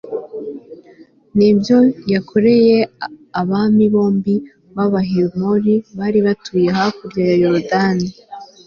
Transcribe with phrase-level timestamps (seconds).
[1.37, 1.77] n'ibyo
[2.13, 2.77] yakoreye
[3.41, 4.35] abami bombi
[4.75, 8.07] b'abahemori bari batuye hakurya ya yorudani